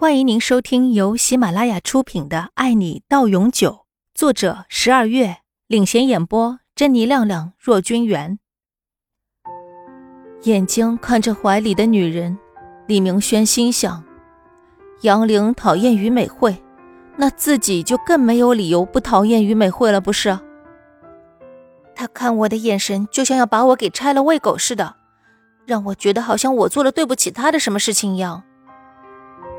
[0.00, 3.70] 欢迎您收听由喜马拉雅出品的《爱你到永久》，
[4.14, 8.38] 作者十二月领衔演播，珍妮、亮亮、若君元。
[10.44, 12.38] 眼睛看着怀里的女人，
[12.86, 14.02] 李明轩心想：
[15.02, 16.56] 杨玲讨厌于美惠，
[17.16, 20.38] 那自己就更没有理由不讨厌于美惠了，不是？
[21.94, 24.96] 他看我的眼神就像要把我给拆了喂狗似的，
[25.66, 28.44] 让我觉得好像我做了对不起他的什么事情一样。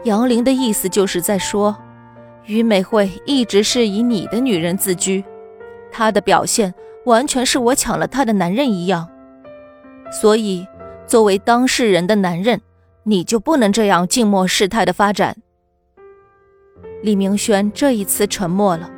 [0.03, 1.75] 杨玲的意思就是在说，
[2.45, 5.23] 于美惠一直是以你的女人自居，
[5.91, 6.73] 她的表现
[7.05, 9.07] 完全是我抢了她的男人一样，
[10.11, 10.65] 所以
[11.05, 12.59] 作为当事人的男人，
[13.03, 15.37] 你就不能这样静默事态的发展。
[17.03, 18.89] 李明轩这一次沉默了。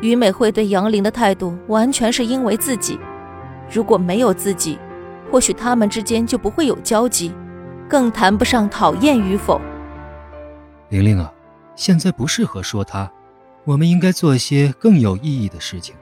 [0.00, 2.98] 于美惠对杨玲的态度完全是因为自己，
[3.70, 4.78] 如果没有自己，
[5.30, 7.34] 或许他们之间就不会有交集，
[7.86, 9.60] 更谈不上讨厌与否。
[10.90, 11.30] 玲玲啊，
[11.76, 13.10] 现在不适合说他，
[13.64, 15.94] 我们应该做一些更有意义的事情。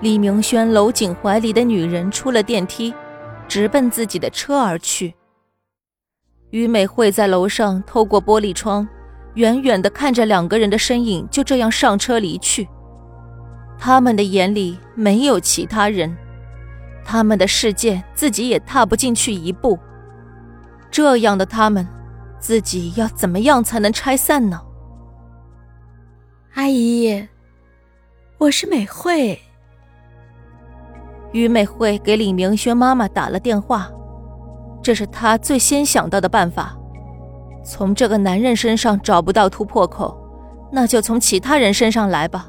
[0.00, 2.94] 李明轩搂紧怀里的女人，出了电梯，
[3.46, 5.14] 直奔自己的车而去。
[6.50, 8.88] 于美惠在楼上透过玻璃窗，
[9.34, 12.66] 远远的看着两个人的身影就这样上车离去。
[13.78, 16.16] 他们的眼里没有其他人，
[17.04, 19.78] 他们的世界自己也踏不进去一步。
[20.90, 21.86] 这样的他们。
[22.42, 24.60] 自己要怎么样才能拆散呢？
[26.54, 27.28] 阿姨，
[28.36, 29.40] 我是美惠。
[31.30, 33.88] 于美惠给李明轩妈妈打了电话，
[34.82, 36.76] 这是她最先想到的办法。
[37.64, 40.18] 从这个男人身上找不到突破口，
[40.72, 42.48] 那就从其他人身上来吧。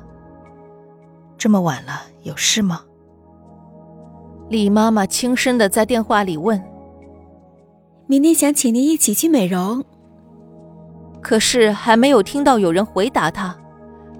[1.37, 2.81] 这么晚了，有事吗？
[4.49, 6.59] 李妈妈轻声的在电话里问。
[8.05, 9.81] 明天想请您一起去美容，
[11.21, 13.55] 可是还没有听到有人回答他，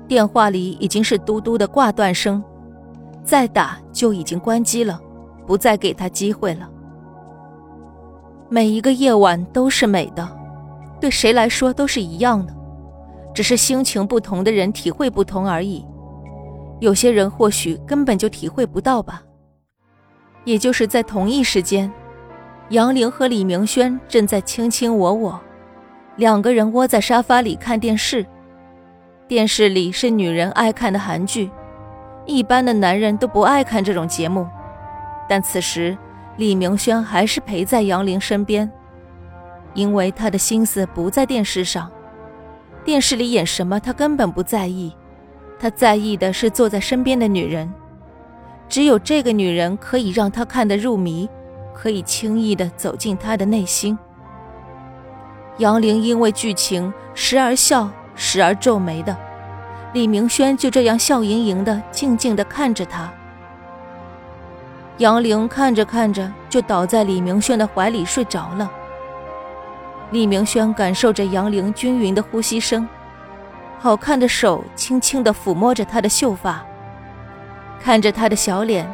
[0.07, 2.41] 电话里已经是嘟嘟的挂断声，
[3.25, 4.99] 再打就已经关机了，
[5.45, 6.69] 不再给他机会了。
[8.47, 10.25] 每一个夜晚都是美的，
[11.01, 12.55] 对谁来说都是一样的，
[13.33, 15.85] 只是心情不同的人体会不同而已。
[16.79, 19.21] 有些人或许根本就体会不到吧。
[20.45, 21.91] 也就是在同一时间。
[22.69, 25.39] 杨玲和李明轩正在卿卿我我，
[26.15, 28.25] 两个人窝在沙发里看电视。
[29.27, 31.51] 电视里是女人爱看的韩剧，
[32.25, 34.47] 一般的男人都不爱看这种节目。
[35.27, 35.97] 但此时，
[36.37, 38.71] 李明轩还是陪在杨玲身边，
[39.73, 41.91] 因为他的心思不在电视上。
[42.85, 44.95] 电视里演什么，他根本不在意，
[45.59, 47.71] 他在意的是坐在身边的女人。
[48.69, 51.29] 只有这个女人可以让他看得入迷。
[51.73, 53.97] 可以轻易的走进他的内心。
[55.57, 59.15] 杨玲因为剧情时而笑，时而皱眉的，
[59.93, 63.11] 李明轩就这样笑盈盈的，静静的看着他。
[64.97, 68.71] 杨玲看着看着，就倒在李明轩的怀里睡着了。
[70.11, 72.87] 李明轩感受着杨玲均匀的呼吸声，
[73.79, 76.63] 好看的手轻轻的抚摸着她的秀发，
[77.79, 78.87] 看着她的小脸。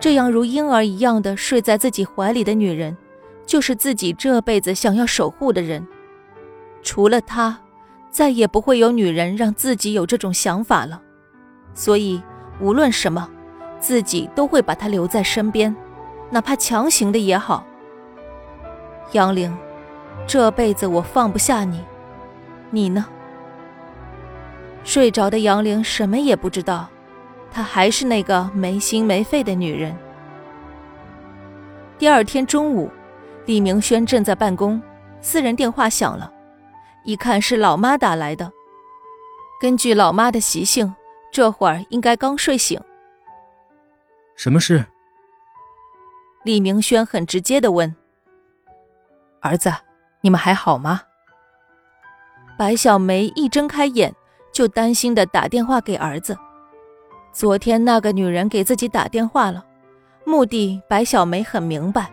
[0.00, 2.96] 这样如婴儿一样的睡在自己怀里的女人，
[3.44, 5.86] 就是自己这辈子想要守护的人。
[6.82, 7.58] 除了她，
[8.10, 11.02] 再也不会有女人让自己有这种想法了。
[11.74, 12.22] 所以，
[12.60, 13.28] 无论什么，
[13.80, 15.74] 自己都会把她留在身边，
[16.30, 17.66] 哪怕强行的也好。
[19.12, 19.56] 杨玲，
[20.26, 21.84] 这辈子我放不下你，
[22.70, 23.04] 你呢？
[24.84, 26.88] 睡着的杨玲什么也不知道。
[27.50, 29.96] 她还是那个没心没肺的女人。
[31.98, 32.90] 第二天中午，
[33.46, 34.80] 李明轩正在办公，
[35.20, 36.32] 私人电话响了，
[37.04, 38.52] 一看是老妈打来的。
[39.60, 40.94] 根据老妈的习性，
[41.32, 42.80] 这会儿应该刚睡醒。
[44.36, 44.84] 什么事？
[46.44, 47.96] 李明轩很直接的问
[49.42, 49.72] ：“儿子，
[50.20, 51.02] 你们还好吗？”
[52.56, 54.14] 白小梅一睁开眼，
[54.52, 56.36] 就担心的打电话给儿子。
[57.38, 59.64] 昨天那个女人给自己打电话了，
[60.26, 62.10] 目的白小梅很明白。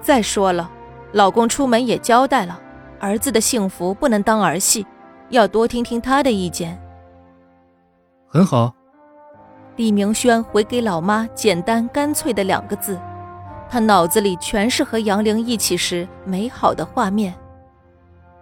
[0.00, 0.68] 再说了，
[1.12, 2.60] 老公出门也交代了，
[2.98, 4.84] 儿子的幸福不能当儿戏，
[5.28, 6.76] 要多听听他的意见。
[8.26, 8.74] 很好。
[9.76, 12.98] 李明轩回给老妈简单干脆的两个字，
[13.70, 17.32] 他脑子里全是和杨玲一起时美好的画面。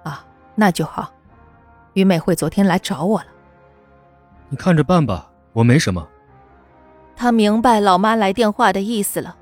[0.02, 0.24] 啊，
[0.54, 1.12] 那就好。
[1.92, 3.26] 于美惠昨天来找我了，
[4.48, 5.30] 你看着办吧。
[5.56, 6.06] 我没什么。
[7.16, 9.34] 他明白老妈来电话的意思了。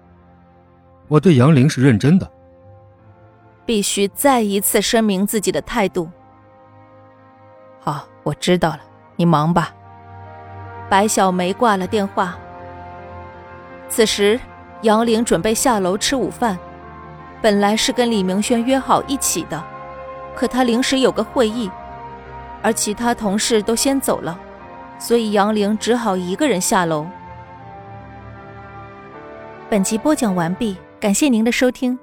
[1.09, 2.31] 我对杨玲是认真的。
[3.67, 6.09] 必须再一次声明自己的态度，
[7.81, 8.81] 好我知道了，
[9.17, 9.75] 你忙吧。
[10.89, 12.37] 白小梅挂了电话。
[13.89, 14.39] 此时，
[14.83, 16.57] 杨玲准备下楼吃午饭，
[17.43, 19.65] 本来是跟李明轩约好一起的，
[20.37, 21.71] 可他临时有个会议，
[22.63, 24.39] 而其他同事都先走了，
[25.05, 27.07] 所以杨玲只好一个人下楼。
[29.69, 31.99] 本集播讲完毕，感谢您的收听。